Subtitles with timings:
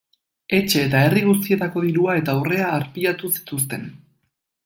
[0.59, 3.87] Etxe eta herri guztietako dirua eta urrea arpilatu zituzten.